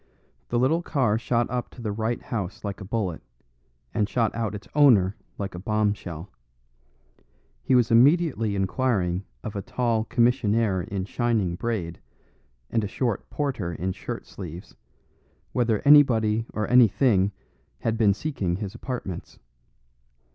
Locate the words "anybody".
15.85-16.47